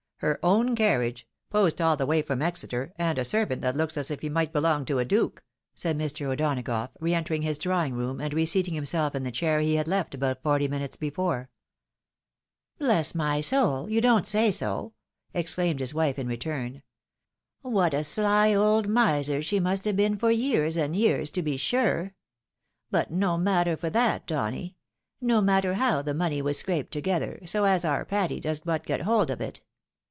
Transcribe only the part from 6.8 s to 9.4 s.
re entering his drawing room, and reseating himself in the